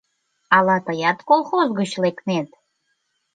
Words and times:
Ала 0.57 0.77
тыят 0.85 1.19
колхоз 1.29 1.67
гыч 1.79 1.91
лекнет? 2.03 2.49